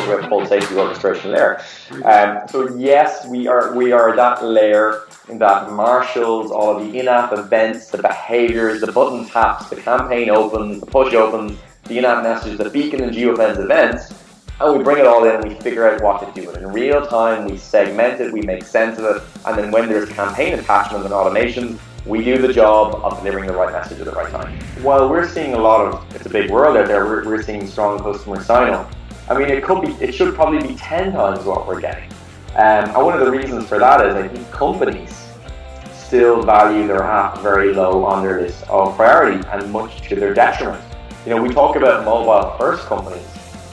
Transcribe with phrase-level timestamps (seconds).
[0.00, 1.62] Talk about full safety orchestration layer.
[2.04, 7.34] Um, so yes, we are we are that layer that marshals all of the in-app
[7.34, 12.56] events, the behaviors, the button taps, the campaign opens, the push opens, the in-app messages,
[12.56, 14.14] the beacon and geofence events,
[14.58, 16.62] and we bring it all in and we figure out what to do with it.
[16.62, 20.08] In real time, we segment it, we make sense of it, and then when there's
[20.08, 24.12] campaign attachments and automation, we do the job of delivering the right message at the
[24.12, 24.58] right time.
[24.82, 27.66] While we're seeing a lot of, it's a big world out there, we're, we're seeing
[27.66, 28.90] strong customer sign-up.
[29.30, 32.10] I mean, it could be, it should probably be 10 times what we're getting.
[32.56, 35.28] Um, and one of the reasons for that is I think companies
[35.92, 40.34] still value their app very low on their list of priority and much to their
[40.34, 40.82] detriment.
[41.24, 43.24] You know, we talk about mobile first companies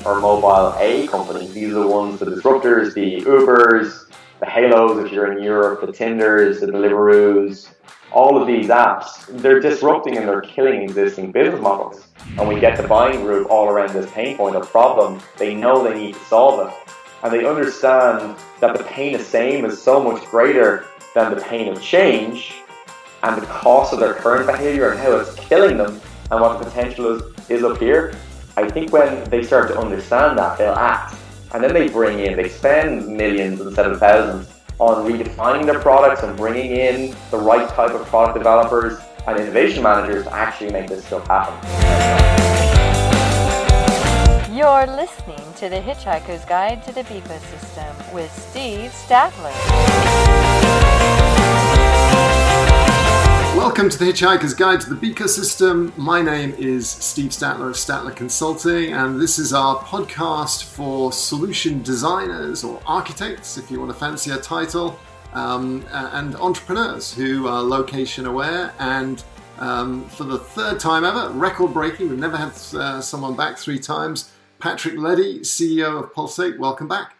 [0.05, 1.51] or mobile A companies.
[1.55, 5.91] These are the ones, the disruptors, the Ubers, the Hailos if you're in Europe, the
[5.91, 7.69] Tinders, the Deliveroos,
[8.11, 12.07] all of these apps, they're disrupting and they're killing existing business models.
[12.37, 15.19] And we get the buying group all around this pain point of problem.
[15.37, 16.73] They know they need to solve it.
[17.23, 20.85] And they understand that the pain of same is so much greater
[21.15, 22.53] than the pain of change
[23.23, 26.65] and the cost of their current behavior and how it's killing them and what the
[26.65, 28.15] potential is, is up here.
[28.55, 31.15] I think when they start to understand that, they'll act.
[31.53, 34.49] And then they bring in, they spend millions instead of thousands
[34.79, 39.81] on redefining their products and bringing in the right type of product developers and innovation
[39.81, 41.55] managers to actually make this stuff happen.
[44.53, 49.53] You're listening to The Hitchhiker's Guide to the Beacon System with Steve Statler.
[53.57, 55.91] Welcome to the Hitchhiker's Guide to the Beacon System.
[55.97, 61.81] My name is Steve Statler of Statler Consulting, and this is our podcast for solution
[61.81, 64.99] designers or architects, if you want a title,
[65.33, 68.75] um, and entrepreneurs who are location aware.
[68.77, 69.23] And
[69.57, 73.79] um, for the third time ever, record breaking, we've never had uh, someone back three
[73.79, 74.31] times.
[74.59, 77.15] Patrick Leddy, CEO of Pulsate, welcome back.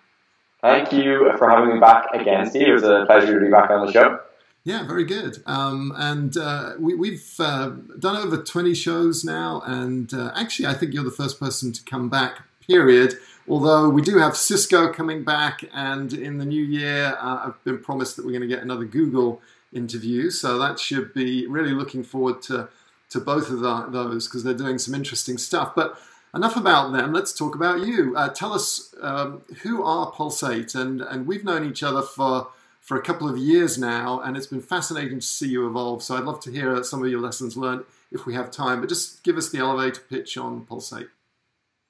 [0.62, 2.68] Thank you for having me back again, Steve.
[2.68, 4.20] It was a pleasure to be back on the show.
[4.68, 5.42] Yeah, very good.
[5.46, 7.70] Um, and uh, we, have uh,
[8.00, 9.62] done over 20 shows now.
[9.66, 13.14] And uh, actually, I think you're the first person to come back, period.
[13.48, 15.64] Although we do have Cisco coming back.
[15.74, 18.84] And in the new year, uh, I've been promised that we're going to get another
[18.84, 19.42] Google
[19.72, 20.30] interview.
[20.30, 22.68] So that should be really looking forward to,
[23.12, 25.76] to both of the, those because they're doing some interesting stuff.
[25.76, 25.98] But
[26.36, 27.14] enough about them.
[27.14, 28.18] Let's talk about you.
[28.18, 30.76] Uh, tell us um, who are Pulsate?
[30.76, 32.50] And, and we've known each other for
[32.88, 36.02] for a couple of years now, and it's been fascinating to see you evolve.
[36.02, 37.84] So I'd love to hear some of your lessons learned
[38.14, 38.80] if we have time.
[38.80, 41.10] But just give us the elevator pitch on Pulsate.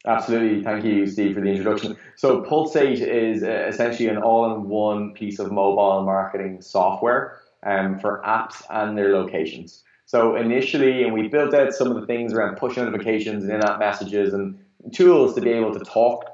[0.07, 0.63] Absolutely.
[0.63, 1.97] Thank you, Steve, for the introduction.
[2.15, 7.99] So, Pulsate is uh, essentially an all in one piece of mobile marketing software um,
[7.99, 9.83] for apps and their locations.
[10.07, 13.63] So, initially, and we built out some of the things around push notifications and in
[13.63, 14.57] app messages and
[14.93, 16.25] tools to be able to talk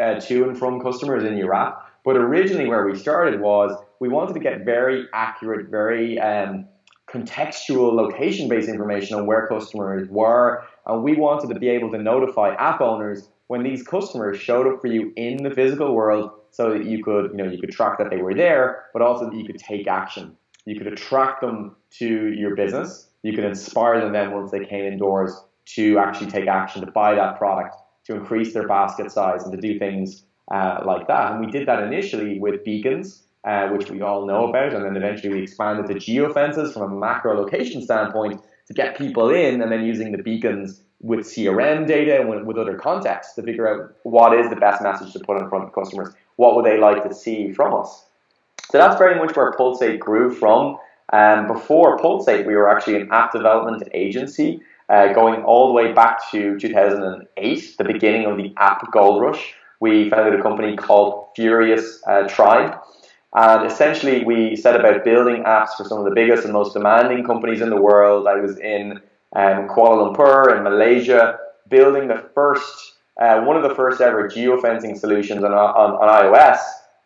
[0.00, 1.88] uh, to and from customers in your app.
[2.04, 6.66] But originally, where we started was we wanted to get very accurate, very um,
[7.08, 10.64] contextual location based information on where customers were.
[10.86, 14.80] And we wanted to be able to notify app owners when these customers showed up
[14.80, 17.96] for you in the physical world so that you could, you know, you could track
[17.98, 20.36] that they were there, but also that you could take action.
[20.64, 23.06] You could attract them to your business.
[23.22, 25.32] You could inspire them then once they came indoors
[25.76, 27.76] to actually take action, to buy that product,
[28.06, 31.30] to increase their basket size, and to do things uh, like that.
[31.30, 34.96] And we did that initially with beacons uh, which we all know about, and then
[34.96, 39.72] eventually we expanded to geofences from a macro location standpoint to get people in, and
[39.72, 43.94] then using the beacons with CRM data and with, with other contexts to figure out
[44.04, 46.14] what is the best message to put in front of customers.
[46.36, 48.06] What would they like to see from us?
[48.70, 50.78] So that's very much where Pulsate grew from.
[51.12, 55.92] Um, before Pulsate, we were actually an app development agency, uh, going all the way
[55.92, 59.54] back to 2008, the beginning of the app gold rush.
[59.80, 62.78] We founded a company called Furious uh, Tribe.
[63.34, 67.24] And essentially, we set about building apps for some of the biggest and most demanding
[67.24, 68.26] companies in the world.
[68.26, 69.00] I was in
[69.34, 71.38] um, Kuala Lumpur in Malaysia,
[71.68, 76.58] building the first, uh, one of the first ever geofencing solutions on, on, on iOS.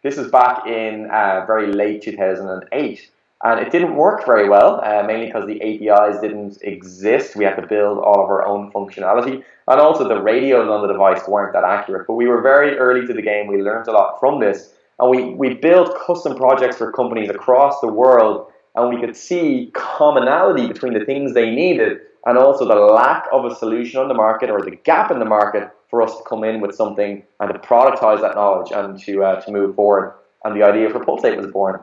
[0.02, 3.11] This was back in uh, very late 2008.
[3.44, 7.37] And it didn't work very well, uh, mainly because the APIs didn't exist.
[7.37, 9.44] We had to build all of our own functionality.
[9.69, 12.06] And also the radios on the device weren't that accurate.
[12.06, 13.46] But we were very early to the game.
[13.46, 14.73] We learned a lot from this.
[14.98, 18.50] And we, we built custom projects for companies across the world.
[18.75, 23.44] And we could see commonality between the things they needed and also the lack of
[23.44, 26.44] a solution on the market or the gap in the market for us to come
[26.44, 30.14] in with something and to productize that knowledge and to, uh, to move forward.
[30.44, 31.81] And the idea for Pulsate was born.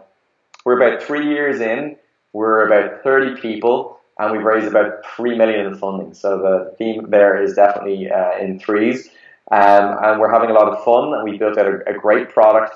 [0.65, 1.97] We're about three years in.
[2.33, 6.13] We're about 30 people, and we've raised about three million in funding.
[6.13, 9.09] So the theme there is definitely uh, in threes,
[9.51, 11.13] um, and we're having a lot of fun.
[11.13, 12.75] And we built out a, a great product,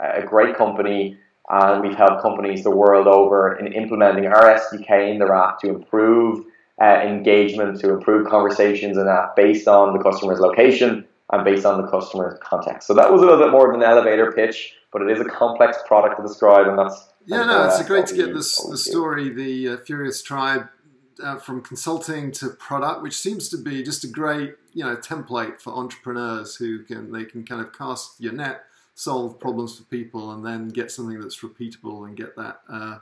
[0.00, 5.18] a great company, and we've helped companies the world over in implementing our SDK in
[5.18, 6.44] their app to improve
[6.80, 11.80] uh, engagement, to improve conversations in that based on the customer's location and based on
[11.80, 12.86] the customer's context.
[12.86, 15.24] So that was a little bit more of an elevator pitch, but it is a
[15.24, 19.30] complex product to describe, and that's yeah, no, it's great to get this the story,
[19.30, 20.68] the uh, Furious Tribe,
[21.22, 25.60] uh, from consulting to product, which seems to be just a great you know template
[25.60, 28.64] for entrepreneurs who can they can kind of cast your net,
[28.96, 32.60] solve problems for people, and then get something that's repeatable and get that.
[32.68, 32.98] Uh,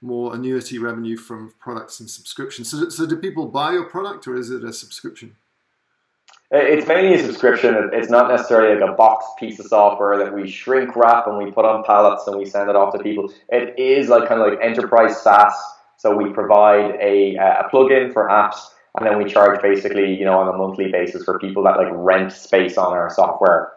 [0.00, 2.70] more annuity revenue from products and subscriptions.
[2.70, 5.36] So, so do people buy your product or is it a subscription?
[6.50, 7.90] It's mainly a subscription.
[7.92, 11.50] It's not necessarily like a box piece of software that we shrink wrap and we
[11.50, 13.32] put on pallets and we send it off to people.
[13.48, 15.54] It is like kind of like enterprise SaaS.
[15.96, 18.58] So we provide a, a plugin for apps
[18.98, 21.88] and then we charge basically, you know, on a monthly basis for people that like
[21.92, 23.72] rent space on our software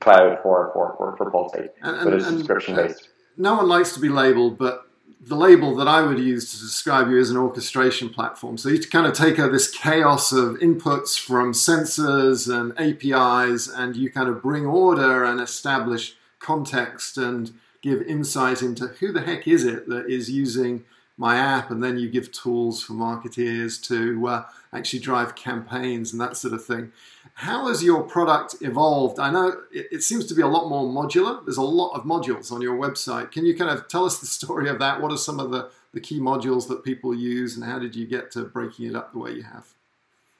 [0.00, 1.70] cloud for for for, for Pulsate.
[1.82, 3.08] And, but it's subscription based.
[3.36, 4.86] No one likes to be labeled, but
[5.24, 8.58] the label that I would use to describe you as an orchestration platform.
[8.58, 14.10] So you kind of take this chaos of inputs from sensors and APIs, and you
[14.10, 17.52] kind of bring order and establish context and
[17.82, 20.84] give insight into who the heck is it that is using
[21.16, 26.20] my app, and then you give tools for marketeers to uh, actually drive campaigns and
[26.20, 26.92] that sort of thing.
[27.34, 29.18] How has your product evolved?
[29.18, 31.44] I know it, it, seems to be a lot more modular.
[31.44, 33.32] There's a lot of modules on your website.
[33.32, 35.00] Can you kind of tell us the story of that?
[35.00, 38.06] What are some of the, the key modules that people use, and how did you
[38.06, 39.72] get to breaking it up the way you have?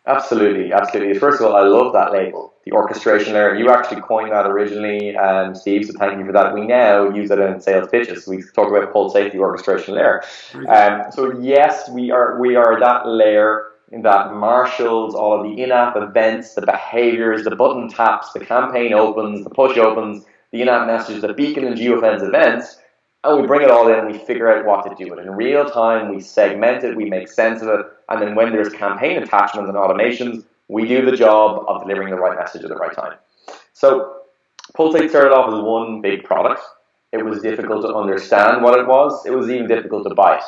[0.04, 1.16] Absolutely, absolutely.
[1.16, 3.54] First of all, I love that label, the orchestration layer.
[3.54, 6.52] You actually coined that originally, um, Steve, so thank you for that.
[6.52, 8.26] We now use it in sales pitches.
[8.26, 10.24] We talk about Pulsate safety orchestration layer.
[10.68, 15.94] Um, so yes, we are we are that layer that marshals all of the in-app
[15.96, 21.20] events, the behaviors, the button taps, the campaign opens, the push opens, the in-app messages,
[21.20, 22.78] the beacon and geofence events,
[23.24, 25.26] and we bring it all in and we figure out what to do with it.
[25.26, 28.72] In real time, we segment it, we make sense of it, and then when there's
[28.72, 32.76] campaign attachments and automations, we do the job of delivering the right message at the
[32.76, 33.18] right time.
[33.74, 34.22] So
[34.74, 36.62] Pulsate started off as one big product.
[37.12, 39.26] It was difficult to understand what it was.
[39.26, 40.44] It was even difficult to buy it.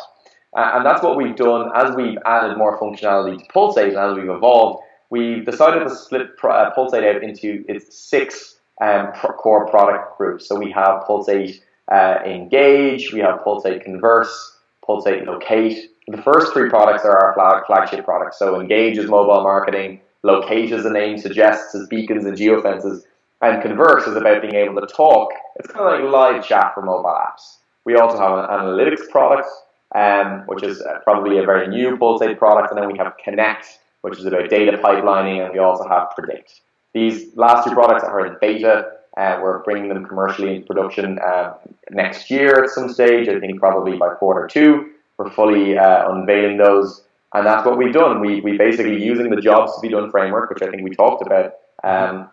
[0.55, 4.17] Uh, and that's what we've done as we've added more functionality to Pulsate and as
[4.17, 4.85] we've evolved.
[5.11, 10.49] We've decided to split uh, Pulsate out into its six um, core product groups.
[10.49, 15.91] So we have Pulsate uh, Engage, we have Pulsate Converse, Pulsate Locate.
[16.07, 18.39] The first three products are our flag- flagship products.
[18.39, 23.03] So Engage is mobile marketing, Locate, as the name suggests, is beacons and geofences,
[23.43, 25.31] and Converse is about being able to talk.
[25.57, 27.59] It's kind of like live chat for mobile apps.
[27.85, 29.49] We also have an analytics product
[29.95, 32.71] um, which is uh, probably a very new Pulsate product.
[32.71, 36.61] And then we have Connect, which is about data pipelining, and we also have Predict.
[36.93, 38.93] These last two products are in beta.
[39.17, 41.55] Uh, we're bringing them commercially into production uh,
[41.91, 43.29] next year at some stage.
[43.29, 47.03] I think probably by quarter two, we're fully uh, unveiling those.
[47.33, 48.21] And that's what we've done.
[48.21, 51.25] We, we basically using the jobs to be done framework, which I think we talked
[51.27, 52.29] about um,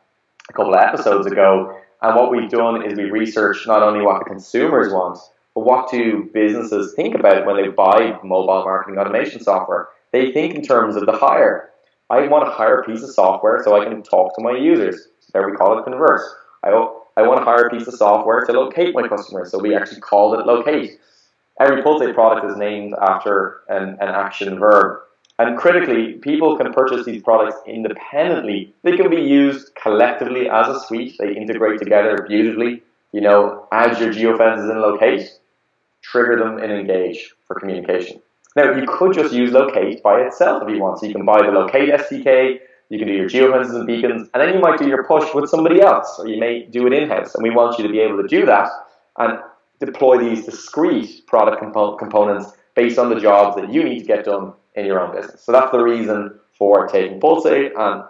[0.49, 1.75] a couple of episodes ago.
[2.01, 5.19] And what we've done is we researched not only what the consumers want,
[5.55, 9.89] but what do businesses think about when they buy mobile marketing automation software?
[10.11, 11.69] They think in terms of the hire.
[12.09, 15.07] I want to hire a piece of software so I can talk to my users.
[15.33, 16.23] There we call it converse.
[16.63, 19.75] I, I want to hire a piece of software to locate my customers, so we
[19.75, 20.99] actually called it locate.
[21.59, 25.01] Every Pulsate product is named after an, an action verb.
[25.37, 28.73] And critically, people can purchase these products independently.
[28.83, 31.15] They can be used collectively as a suite.
[31.19, 32.83] They integrate together beautifully.
[33.11, 35.29] You know, as your geofences in locate,
[36.01, 38.21] trigger them and engage for communication.
[38.55, 40.99] Now, you could just use Locate by itself if you want.
[40.99, 44.43] So you can buy the Locate SDK, you can do your geofences and beacons, and
[44.43, 47.07] then you might do your push with somebody else, or you may do it in
[47.07, 47.33] house.
[47.35, 48.69] And we want you to be able to do that
[49.17, 49.39] and
[49.79, 54.25] deploy these discrete product compo- components based on the jobs that you need to get
[54.25, 55.41] done in your own business.
[55.43, 58.03] So that's the reason for taking Pulsate and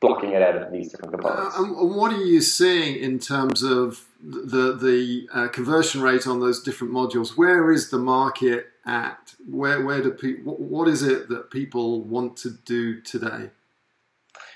[0.00, 1.56] blocking it out of these different components.
[1.56, 6.40] Uh, and what are you seeing in terms of the the uh, conversion rate on
[6.40, 7.36] those different modules?
[7.36, 9.34] Where is the market at?
[9.46, 10.54] Where where do people?
[10.56, 13.50] What is it that people want to do today?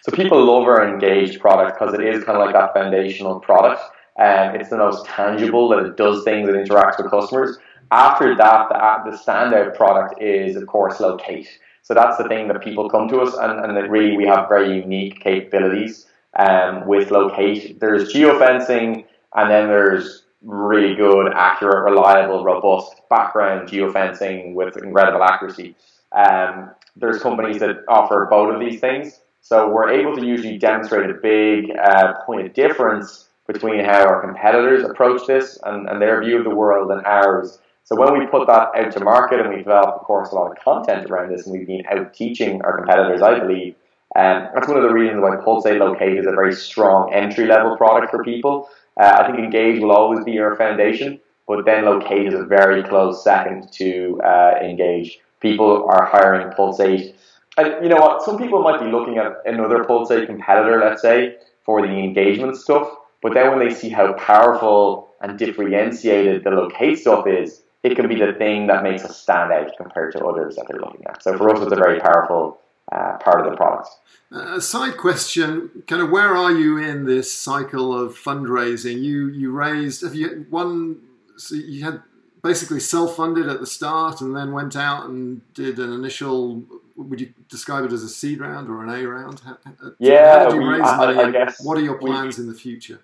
[0.03, 3.83] So people love our engaged product because it is kind of like that foundational product.
[4.17, 7.57] and it's the most tangible that it does things and interacts with customers.
[7.91, 11.49] After that, the, the standout product is of course Locate.
[11.83, 14.49] So that's the thing that people come to us, and, and that really we have
[14.49, 16.07] very unique capabilities
[16.39, 17.81] um, with Locate.
[17.81, 19.05] There's geofencing,
[19.39, 25.77] and then there's really good, accurate, reliable, robust background geofencing with incredible accuracy.
[26.11, 29.21] Um, there's companies that offer both of these things.
[29.41, 34.21] So we're able to usually demonstrate a big uh, point of difference between how our
[34.21, 37.61] competitors approach this and, and their view of the world and ours.
[37.85, 40.51] So when we put that out to market and we develop, of course, a lot
[40.51, 43.77] of content around this, and we've been out teaching our competitors, I believe,
[44.19, 47.77] um, that's one of the reasons why Pulsate Locate is a very strong entry level
[47.77, 48.69] product for people.
[49.01, 52.83] Uh, I think Engage will always be our foundation, but then Locate is a very
[52.83, 55.21] close second to uh, Engage.
[55.39, 57.15] People are hiring Pulsate.
[57.59, 58.23] And you know what?
[58.23, 62.93] Some people might be looking at another Pulsate competitor, let's say, for the engagement stuff.
[63.23, 68.09] But then when they see how powerful and differentiated the Locate stuff is, it can
[68.09, 71.23] be the thing that makes us stand out compared to others that they're looking at.
[71.23, 72.61] So for us, it's a very powerful
[72.93, 73.89] uh, part of the product.
[74.31, 79.03] A side question, kind of where are you in this cycle of fundraising?
[79.03, 81.01] You you raised have you one
[81.37, 82.03] so you had
[82.43, 86.63] basically self-funded at the start and then went out and did an initial
[86.97, 89.41] would you describe it as a seed round or an A round?
[89.41, 89.57] How,
[89.99, 91.19] yeah, how did you we, raise I, money?
[91.19, 93.01] I guess what are your we- plans in the future?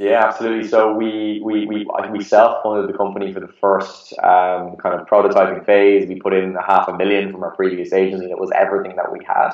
[0.00, 0.66] Yeah, absolutely.
[0.66, 5.62] So we we we, we self-funded the company for the first um, kind of prototyping
[5.66, 6.08] phase.
[6.08, 8.30] We put in a half a million from our previous agency.
[8.30, 9.50] It was everything that we had.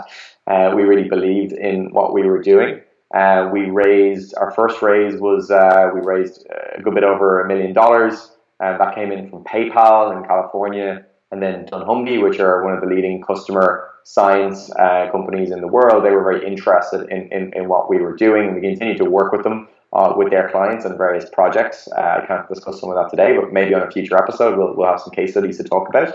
[0.46, 2.80] Uh, we really believed in what we were doing.
[3.12, 6.46] Uh, we raised our first raise was uh, we raised
[6.78, 8.30] a good bit over a million dollars.
[8.60, 12.80] Uh, that came in from PayPal in California, and then Dunnhumby, which are one of
[12.80, 16.04] the leading customer science uh, companies in the world.
[16.04, 18.46] They were very interested in, in, in what we were doing.
[18.46, 21.88] And we continue to work with them uh, with their clients and various projects.
[21.96, 24.76] Uh, I can't discuss some of that today, but maybe on a future episode we'll,
[24.76, 26.14] we'll have some case studies to talk about.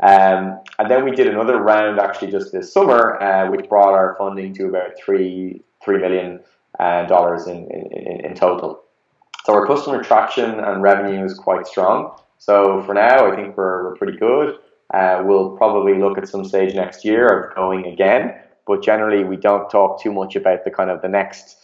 [0.00, 4.14] Um, and then we did another round actually just this summer, uh, which brought our
[4.16, 6.40] funding to about three three million
[6.78, 8.82] uh, dollars in, in, in total.
[9.44, 12.16] So our customer traction and revenue is quite strong.
[12.38, 14.56] So for now, I think we're, we're pretty good.
[14.94, 18.34] Uh, we'll probably look at some stage next year of going again,
[18.66, 21.56] but generally we don't talk too much about the kind of the next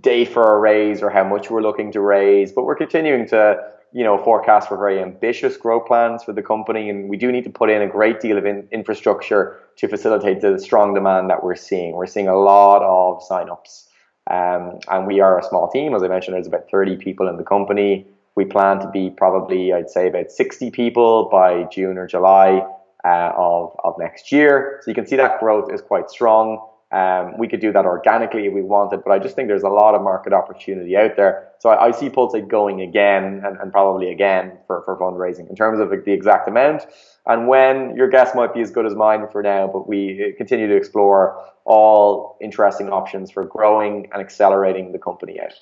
[0.00, 2.52] day for a raise or how much we're looking to raise.
[2.52, 3.56] But we're continuing to
[3.92, 7.44] you know forecast for very ambitious growth plans for the company, and we do need
[7.44, 11.42] to put in a great deal of in, infrastructure to facilitate the strong demand that
[11.42, 11.92] we're seeing.
[11.94, 13.84] We're seeing a lot of signups.
[14.28, 16.34] Um, and we are a small team, as I mentioned.
[16.34, 18.06] There's about 30 people in the company.
[18.34, 22.66] We plan to be probably, I'd say, about 60 people by June or July
[23.04, 24.80] uh, of of next year.
[24.82, 26.60] So you can see that growth is quite strong.
[26.92, 29.68] Um, we could do that organically if we wanted, but I just think there's a
[29.68, 31.48] lot of market opportunity out there.
[31.58, 35.56] So I, I see Pulsate going again and, and probably again for, for fundraising in
[35.56, 36.86] terms of the exact amount
[37.26, 37.96] and when.
[37.96, 41.42] Your guess might be as good as mine for now, but we continue to explore
[41.64, 45.54] all interesting options for growing and accelerating the company out.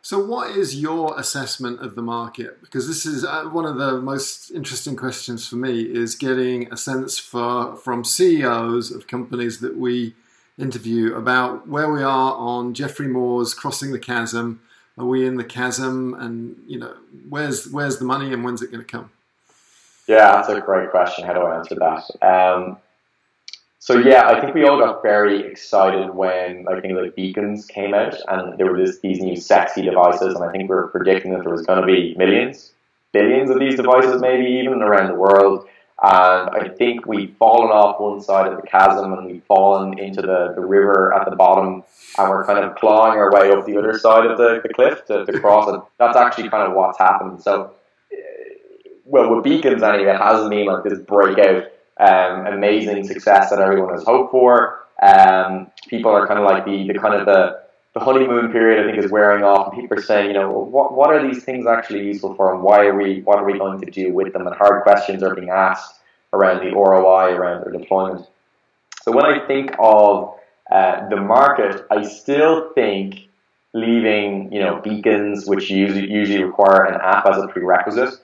[0.00, 2.60] So, what is your assessment of the market?
[2.60, 6.76] Because this is uh, one of the most interesting questions for me is getting a
[6.76, 10.14] sense for from CEOs of companies that we
[10.58, 14.60] interview about where we are on Geoffrey Moore's crossing the chasm.
[14.96, 16.14] Are we in the chasm?
[16.14, 16.94] And you know,
[17.28, 19.10] where's where's the money and when's it going to come?
[20.06, 21.24] Yeah, that's a great question.
[21.24, 22.26] How do I answer that?
[22.26, 22.76] Um,
[23.84, 27.92] so yeah, I think we all got very excited when I think the beacons came
[27.92, 31.32] out, and there were this, these new sexy devices, and I think we were predicting
[31.32, 32.72] that there was going to be millions,
[33.12, 35.68] billions of these devices, maybe even around the world.
[36.06, 40.20] And I think we've fallen off one side of the chasm, and we've fallen into
[40.20, 41.82] the, the river at the bottom,
[42.18, 45.06] and we're kind of clawing our way up the other side of the, the cliff
[45.06, 45.80] to, to cross it.
[45.98, 47.42] That's actually kind of what's happened.
[47.42, 47.72] So,
[48.12, 48.16] uh,
[49.06, 53.94] well, with beacons anyway, it hasn't been like this breakout um, amazing success that everyone
[53.94, 54.80] has hoped for.
[55.00, 57.63] Um, people are kind of like the, the kind of the
[57.94, 60.94] the honeymoon period, I think, is wearing off, and people are saying, you know, what
[60.94, 63.80] what are these things actually useful for, and why are we what are we going
[63.80, 64.46] to do with them?
[64.46, 66.00] And hard questions are being asked
[66.32, 68.26] around the ROI around their deployment.
[69.04, 70.34] So when I think of
[70.70, 73.28] uh, the market, I still think
[73.74, 78.14] leaving you know beacons, which usually usually require an app as a prerequisite,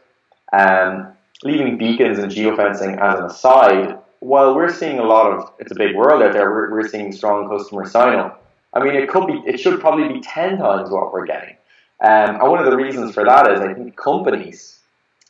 [0.52, 1.12] um,
[1.44, 3.98] leaving beacons and geofencing as an aside.
[4.18, 6.50] While we're seeing a lot of, it's a big world out there.
[6.50, 8.39] We're, we're seeing strong customer sign up.
[8.72, 11.56] I mean, it could be, it should probably be ten times what we're getting.
[12.02, 14.78] Um, and one of the reasons for that is I think companies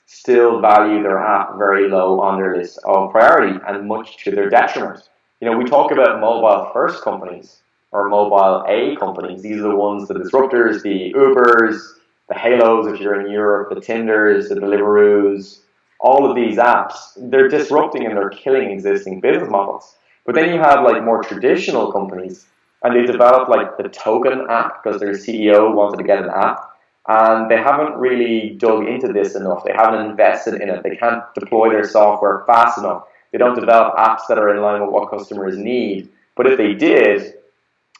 [0.06, 4.48] still value their app very low on their list of priority and much to their
[4.50, 5.08] detriment.
[5.40, 7.58] You know, we talk about mobile first companies
[7.92, 9.42] or mobile A companies.
[9.42, 11.94] These are the ones, the disruptors, the Ubers,
[12.28, 15.60] the Hailos if you're in Europe, the Tinders, the Deliveroos,
[15.98, 19.96] all of these apps, they're disrupting and they're killing existing business models.
[20.24, 22.46] But then you have like more traditional companies
[22.82, 26.70] and they developed like the token app because their CEO wanted to get an app
[27.08, 29.64] and they haven't really dug into this enough.
[29.64, 30.82] They haven't invested in it.
[30.82, 33.04] They can't deploy their software fast enough.
[33.32, 36.08] They don't develop apps that are in line with what customers need.
[36.36, 37.34] But if they did,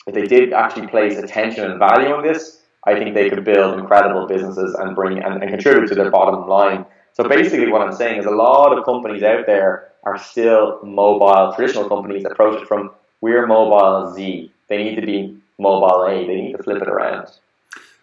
[0.07, 3.79] if they did actually place attention and value on this, I think they could build
[3.79, 6.87] incredible businesses and bring and, and contribute to their bottom line.
[7.13, 11.53] So basically, what I'm saying is a lot of companies out there are still mobile,
[11.55, 14.51] traditional companies approach it from we're mobile Z.
[14.71, 16.27] They need to be mobile A.
[16.27, 17.29] They need to flip it around.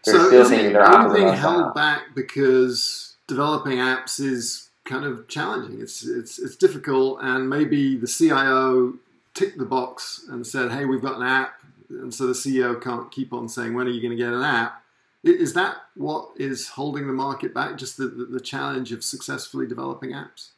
[0.06, 5.28] They're so still thinking their apps being held back because developing apps is kind of
[5.28, 5.82] challenging.
[5.82, 8.96] It's it's it's difficult, and maybe the CIO
[9.34, 11.54] ticked the box and said, "Hey, we've got an app,"
[11.90, 14.44] and so the CEO can't keep on saying, "When are you going to get an
[14.44, 14.84] app?"
[15.24, 17.78] Is that what is holding the market back?
[17.78, 20.50] Just the, the, the challenge of successfully developing apps?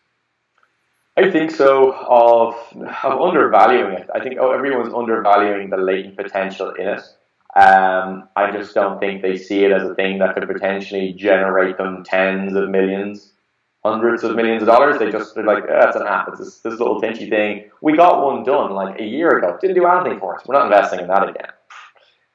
[1.19, 1.91] I think so.
[1.91, 2.55] Of,
[3.03, 4.09] of undervaluing it.
[4.15, 7.01] I think oh, everyone's undervaluing the latent potential in it.
[7.57, 11.77] Um, I just don't think they see it as a thing that could potentially generate
[11.77, 13.33] them tens of millions,
[13.83, 14.97] hundreds of millions of dollars.
[14.97, 16.29] They just they're like, oh, it's an app.
[16.29, 17.69] It's this, this little tinchy thing.
[17.81, 19.57] We got one done like a year ago.
[19.59, 20.47] Didn't do anything for us.
[20.47, 21.51] We're not investing in that again.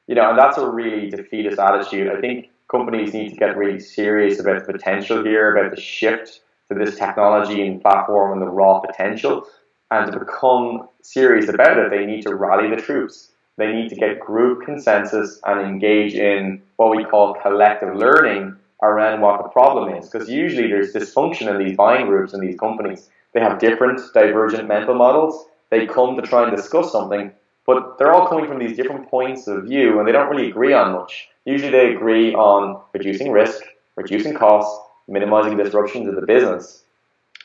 [0.08, 2.10] You know, and that's a really defeatist attitude.
[2.14, 6.40] I think companies need to get really serious about the potential here, about the shift
[6.78, 9.46] this technology and platform and the raw potential.
[9.90, 13.30] And to become serious about it, they need to rally the troops.
[13.56, 19.20] They need to get group consensus and engage in what we call collective learning around
[19.20, 20.08] what the problem is.
[20.08, 23.08] Because usually there's dysfunction in these buying groups and these companies.
[23.32, 25.46] They have different divergent mental models.
[25.70, 27.32] They come to try and discuss something,
[27.66, 30.72] but they're all coming from these different points of view and they don't really agree
[30.72, 31.28] on much.
[31.44, 33.62] Usually they agree on reducing risk,
[33.96, 36.84] reducing costs, minimizing disruptions in the business,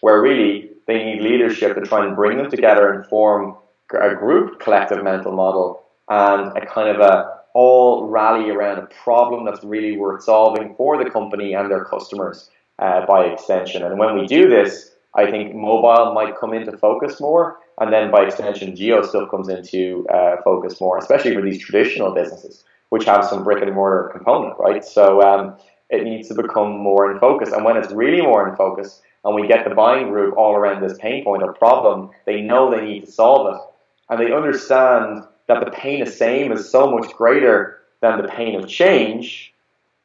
[0.01, 3.55] where really they need leadership to try and bring them together and form
[3.99, 9.43] a group collective mental model and a kind of a all rally around a problem
[9.45, 13.83] that's really worth solving for the company and their customers uh, by extension.
[13.83, 18.11] And when we do this, I think mobile might come into focus more, and then
[18.11, 23.05] by extension, geo stuff comes into uh, focus more, especially for these traditional businesses, which
[23.05, 24.85] have some brick and mortar component, right?
[24.85, 25.57] So um,
[25.89, 27.51] it needs to become more in focus.
[27.51, 30.81] And when it's really more in focus, and we get the buying group all around
[30.81, 33.61] this pain point or problem, they know they need to solve it.
[34.09, 38.55] And they understand that the pain of same is so much greater than the pain
[38.55, 39.53] of change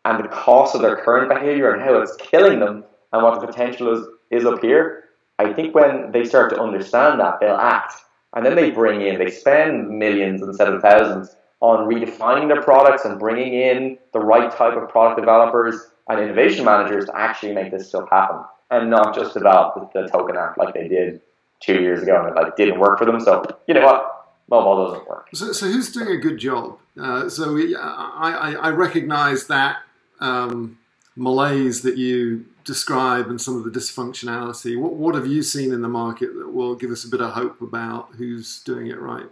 [0.05, 3.47] and the cost of their current behavior and how it's killing them and what the
[3.47, 5.05] potential is, is up here.
[5.38, 7.94] I think when they start to understand that, they'll act.
[8.35, 13.07] And then they bring in, they spend millions instead of thousands on redefining their products
[13.07, 15.77] and bringing in the right type of product developers
[16.09, 20.09] and innovation managers to actually make this stuff happen and not just develop the, the
[20.09, 21.22] token app like they did
[21.61, 23.18] two years ago and it like didn't work for them.
[23.18, 25.29] So you know what, mobile doesn't work.
[25.33, 26.79] So, so who's doing a good job?
[27.00, 29.79] Uh, so we, I, I, I recognize that
[30.20, 30.79] um,
[31.16, 34.79] malaise that you describe and some of the dysfunctionality.
[34.79, 37.33] What, what have you seen in the market that will give us a bit of
[37.33, 39.31] hope about who's doing it right?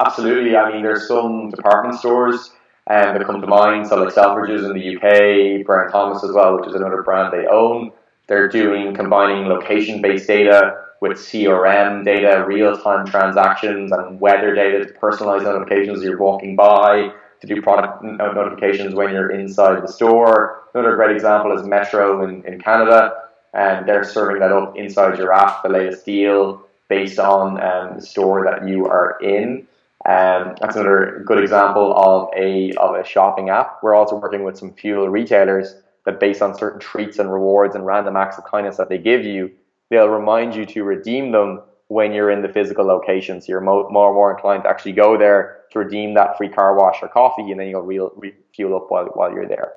[0.00, 0.56] Absolutely.
[0.56, 2.52] I mean, there's some department stores
[2.86, 3.86] um, that come to mind.
[3.88, 7.46] So, like Selfridges in the UK, Brown Thomas as well, which is another brand they
[7.46, 7.92] own.
[8.28, 14.84] They're doing combining location based data with CRM data, real time transactions, and weather data
[14.84, 19.88] to personalize notifications as you're walking by, to do product notifications when you're inside the
[19.88, 20.64] store.
[20.74, 23.12] Another great example is Metro in, in Canada,
[23.54, 28.02] and they're serving that up inside your app, the latest deal based on um, the
[28.02, 29.66] store that you are in.
[30.08, 33.80] Um, that's another good example of a of a shopping app.
[33.82, 35.74] We're also working with some fuel retailers
[36.06, 39.26] that, based on certain treats and rewards and random acts of kindness that they give
[39.26, 39.50] you,
[39.90, 43.42] they'll remind you to redeem them when you're in the physical location.
[43.42, 46.74] So you're more more, more inclined to actually go there to redeem that free car
[46.74, 49.74] wash or coffee, and then you'll re- refuel up while, while you're there.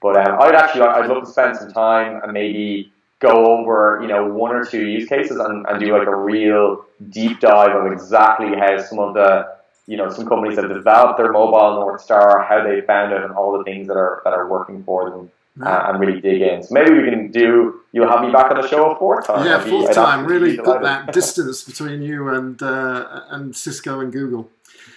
[0.00, 4.08] But um, I'd actually I'd love to spend some time and maybe go over you
[4.08, 7.92] know one or two use cases and, and do like a real deep dive of
[7.92, 9.57] exactly how some of the
[9.88, 13.32] you know some companies have developed their mobile North Star, how they found it, and
[13.32, 15.30] all the things that are that are working for them.
[15.60, 16.62] Uh, and really dig in.
[16.62, 17.80] So maybe we can do.
[17.90, 19.44] You'll have me back on the show a fourth time.
[19.44, 20.24] Yeah, fourth time.
[20.24, 24.52] Really put that distance between you and uh, and Cisco and Google.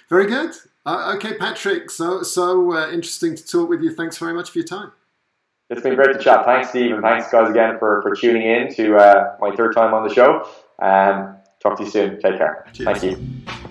[0.07, 0.51] Very good.
[0.85, 1.89] Uh, okay, Patrick.
[1.89, 3.95] So so uh, interesting to talk with you.
[3.95, 4.91] Thanks very much for your time.
[5.71, 6.45] It's been great to chat.
[6.45, 9.95] Thanks, Steve, and thanks guys again for, for tuning in to uh, my third time
[9.95, 10.47] on the show.
[10.79, 12.21] Um, talk to you soon.
[12.21, 12.67] Take care.
[12.73, 12.99] Cheers.
[12.99, 13.70] Thank you.